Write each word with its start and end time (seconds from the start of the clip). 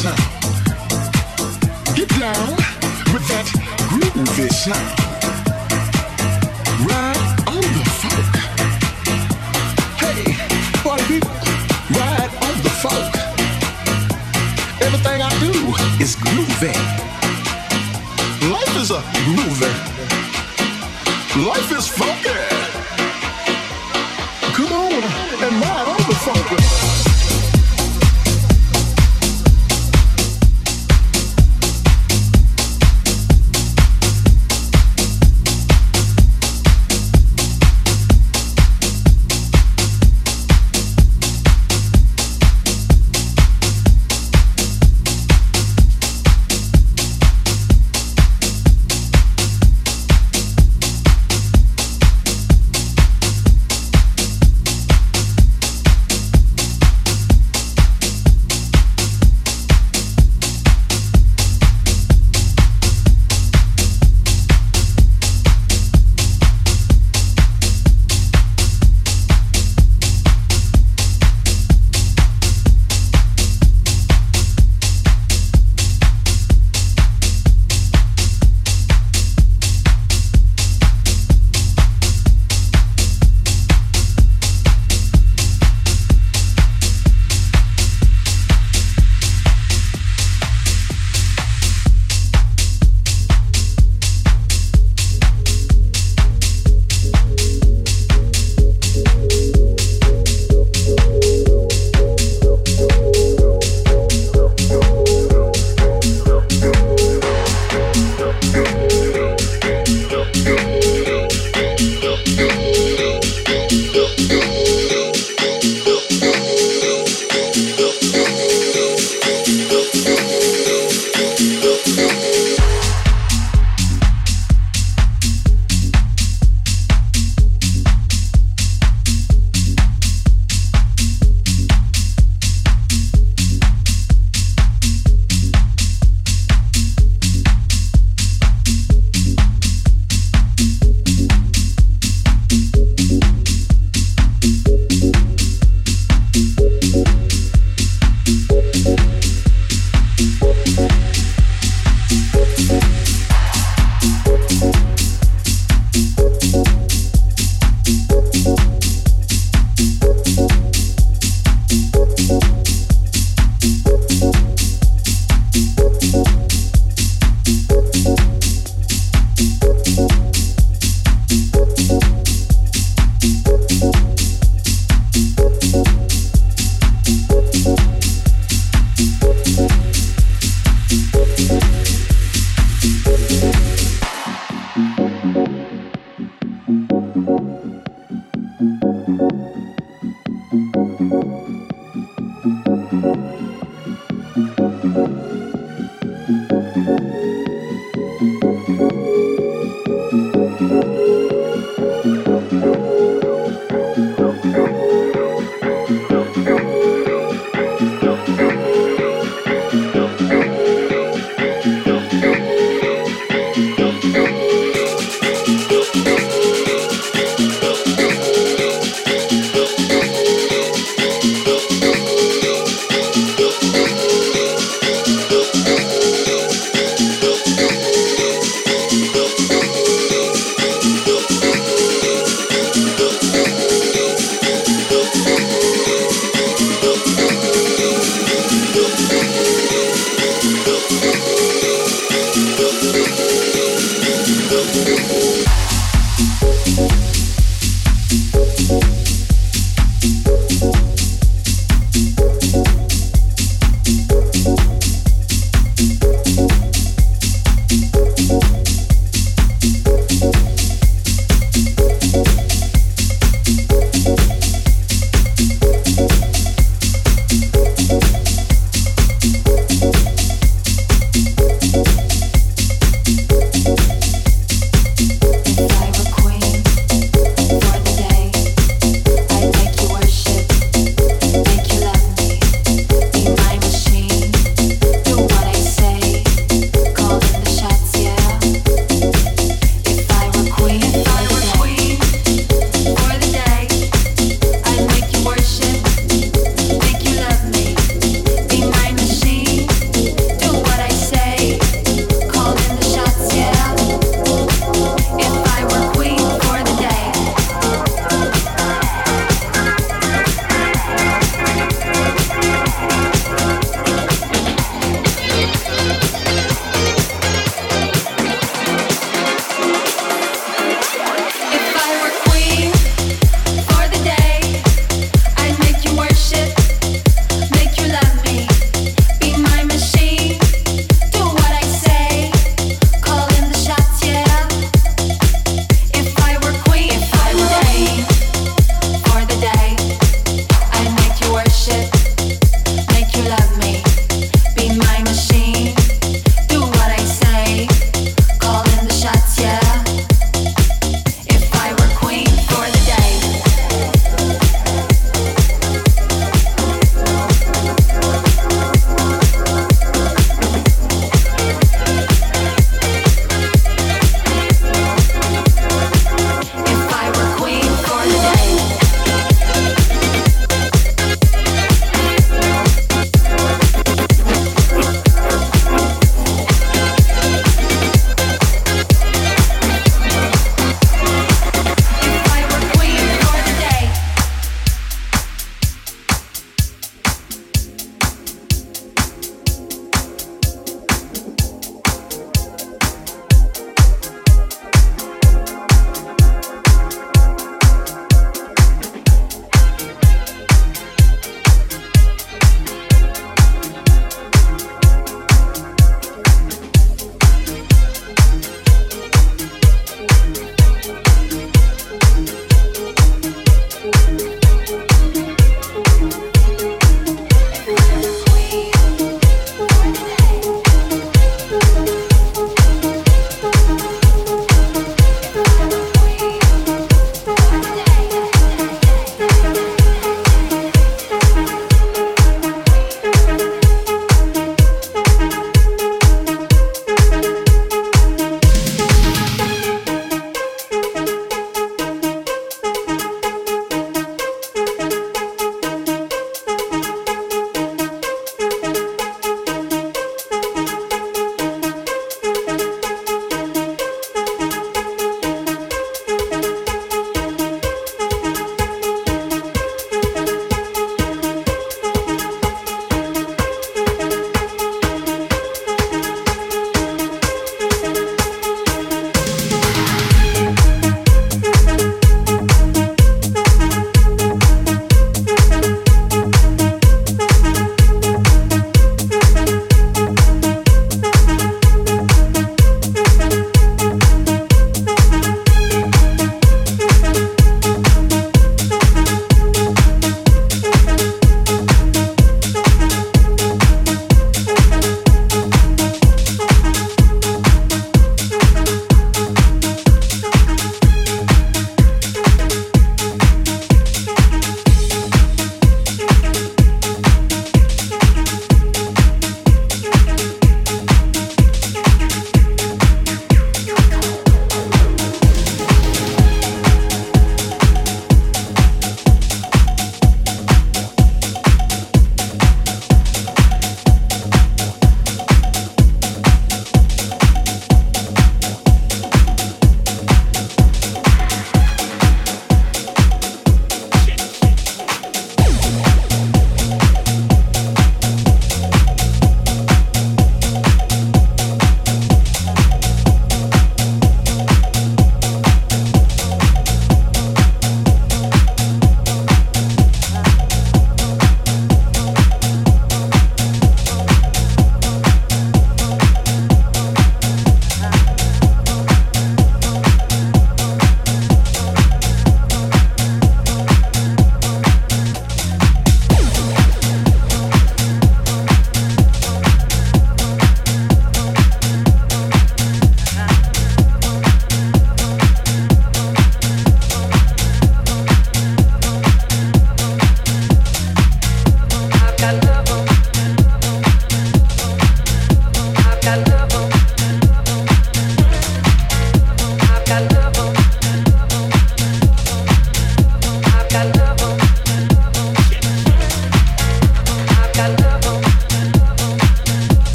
sound. 0.00 0.16
Get 1.94 2.08
down 2.18 2.48
with 3.12 3.24
that 3.28 3.46
groovy 3.90 4.48
sound. 4.48 4.90
Ride 6.88 7.26
on 7.52 7.60
the 7.76 7.84
funk. 8.00 8.32
Hey, 10.00 10.20
party 10.84 11.04
people, 11.10 11.36
ride 11.98 12.32
on 12.46 12.54
the 12.64 12.72
funk. 12.82 13.12
Everything 14.80 15.18
I 15.20 15.30
do 15.44 15.52
is 16.02 16.16
groovy. 16.16 16.74
Life 18.50 18.76
is 18.76 18.90
a. 18.90 19.00
Life 21.48 21.72
is 21.78 21.86
funky. 21.88 22.30
Come 24.56 24.72
on 24.72 25.02
and 25.44 25.54
ride 25.62 25.88
on 25.88 26.02
the 26.08 26.16
funk. 26.24 26.59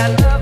I 0.00 0.08
love. 0.16 0.39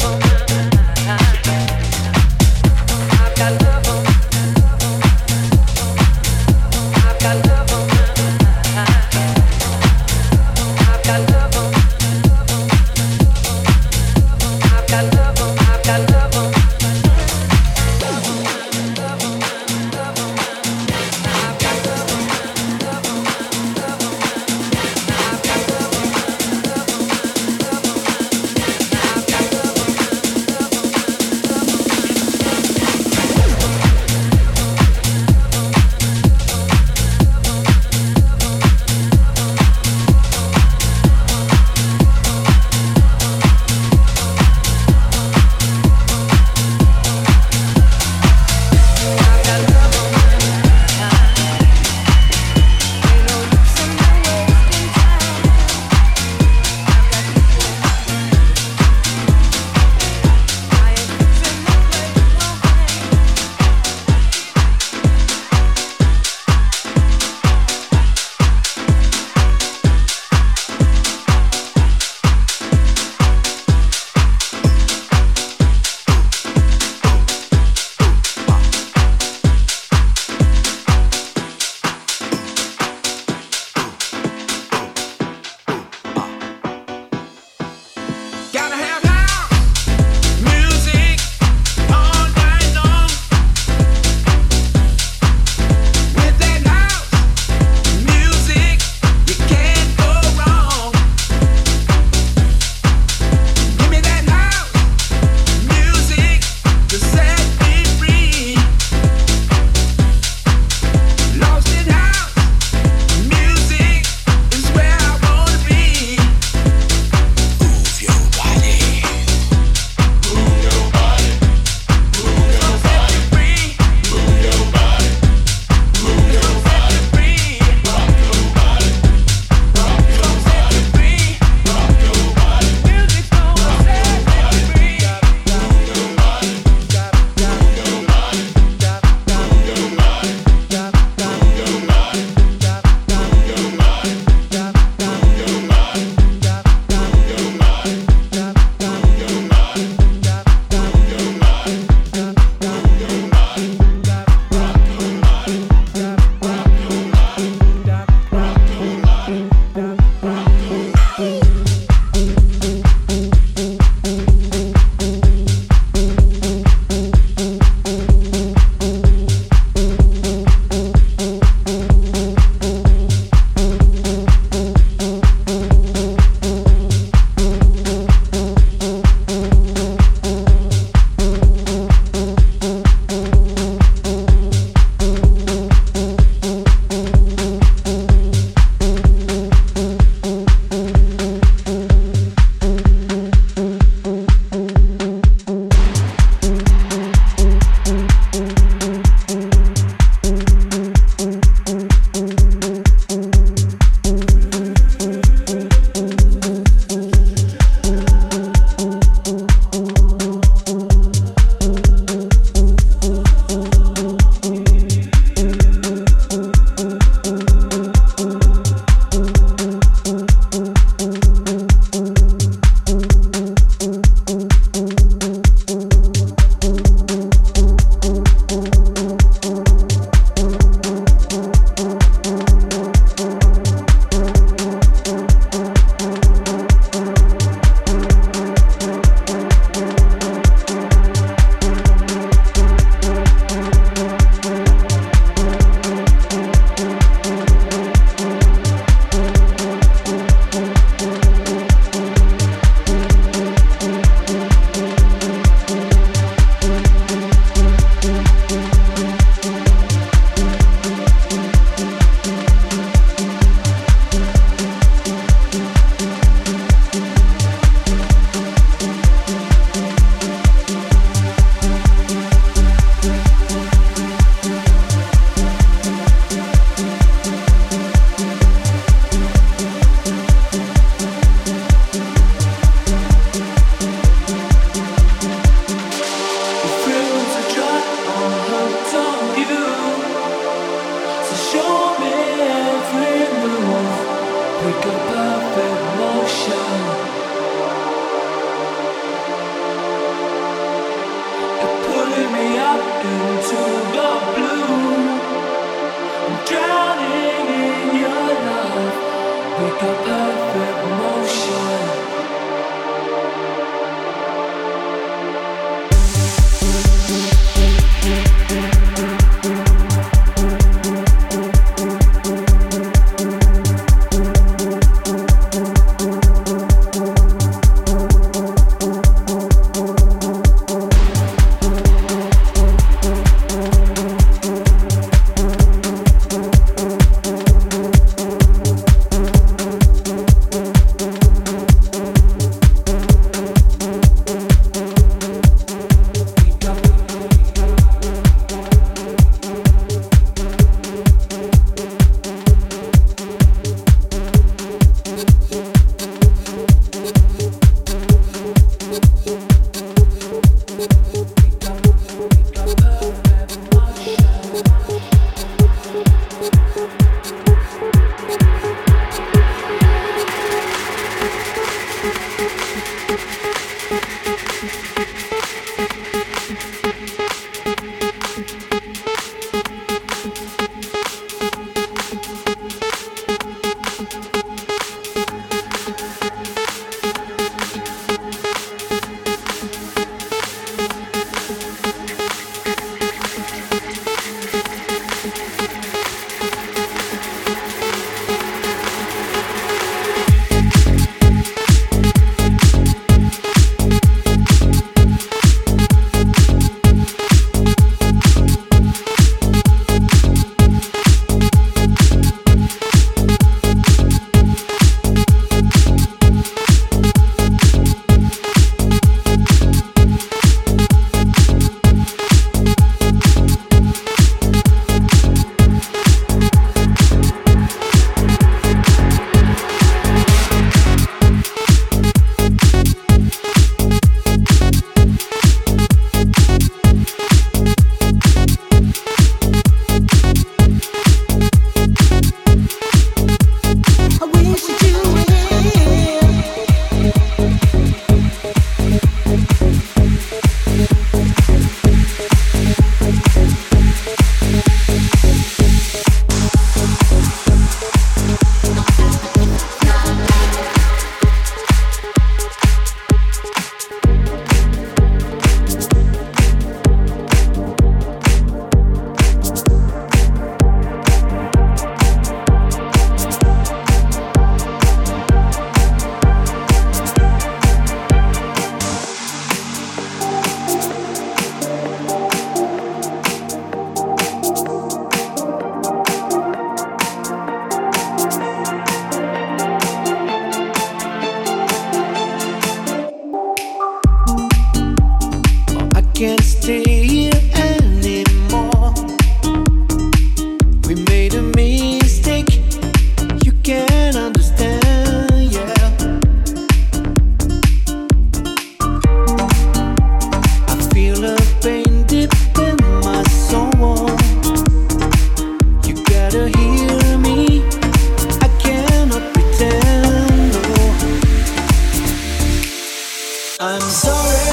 sorry 523.88 524.50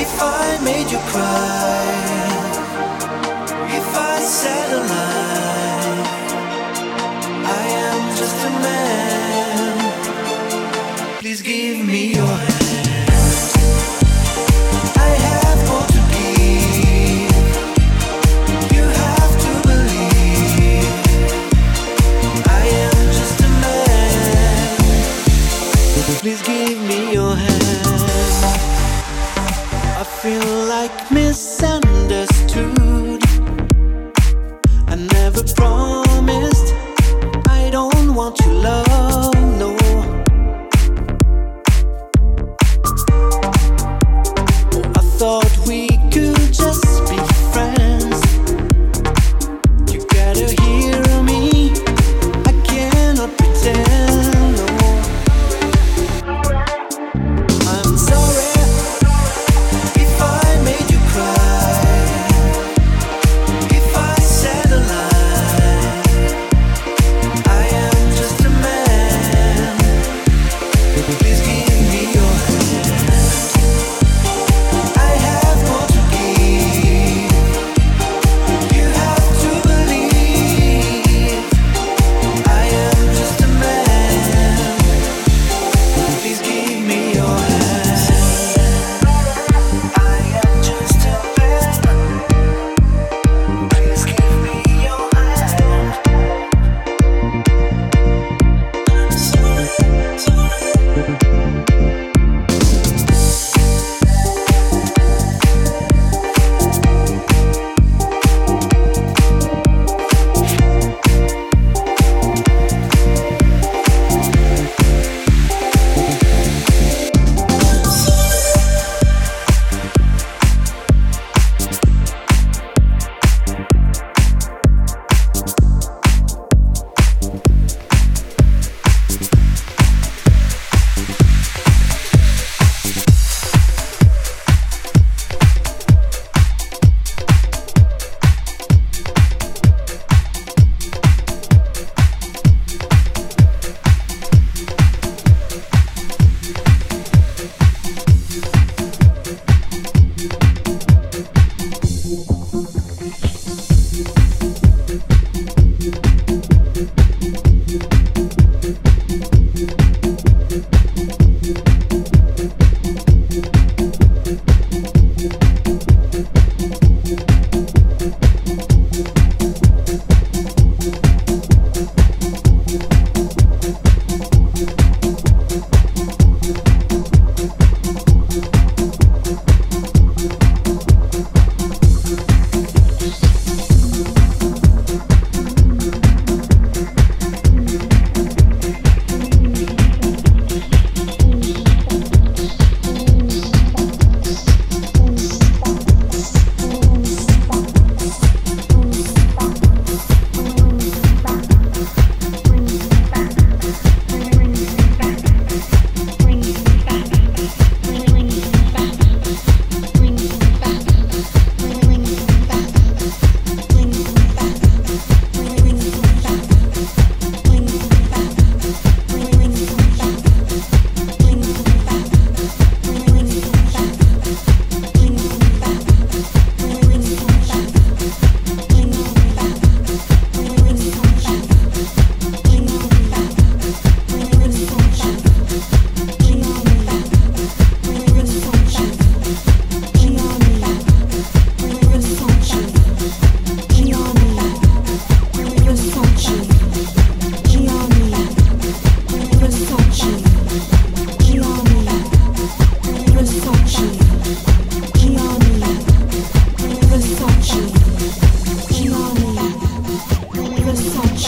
if 0.00 0.12
I 0.20 0.58
made 0.64 0.90
you 0.90 0.98
cry. 1.12 1.84
If 3.78 3.96
I 3.96 4.18
said 4.20 4.72
a 4.72 4.80
lie, 4.92 6.02
I 7.60 7.64
am 7.88 8.16
just 8.16 8.46
a 8.46 8.50
man. 8.66 9.76
Please 11.20 11.42
give 11.42 11.84
me 11.84 12.14
your 12.14 12.26
hand. 12.26 12.51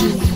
you. 0.04 0.33